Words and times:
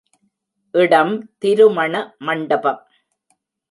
இடம் 0.73 1.13
திருமண 1.39 1.93
மண்டபம். 2.19 2.81